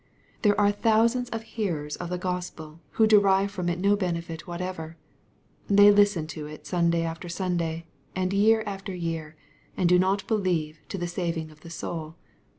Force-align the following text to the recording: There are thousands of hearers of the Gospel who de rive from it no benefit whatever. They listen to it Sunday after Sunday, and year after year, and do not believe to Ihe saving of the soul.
There 0.41 0.59
are 0.59 0.71
thousands 0.71 1.29
of 1.29 1.43
hearers 1.43 1.95
of 1.97 2.09
the 2.09 2.17
Gospel 2.17 2.79
who 2.93 3.05
de 3.05 3.19
rive 3.19 3.51
from 3.51 3.69
it 3.69 3.77
no 3.77 3.95
benefit 3.95 4.47
whatever. 4.47 4.97
They 5.67 5.91
listen 5.91 6.25
to 6.33 6.47
it 6.47 6.65
Sunday 6.65 7.03
after 7.03 7.29
Sunday, 7.29 7.85
and 8.15 8.33
year 8.33 8.63
after 8.65 8.95
year, 8.95 9.35
and 9.77 9.87
do 9.87 9.99
not 9.99 10.25
believe 10.27 10.79
to 10.89 10.97
Ihe 10.99 11.07
saving 11.07 11.51
of 11.51 11.59
the 11.59 11.69
soul. 11.69 12.15